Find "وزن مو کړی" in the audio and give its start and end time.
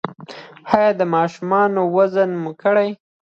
1.95-2.89